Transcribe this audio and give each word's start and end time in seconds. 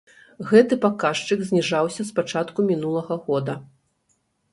Гэты 0.51 0.77
паказчык 0.85 1.43
зніжаўся 1.49 2.01
з 2.07 2.15
пачатку 2.21 2.65
мінулага 2.71 3.19
года. 3.29 3.53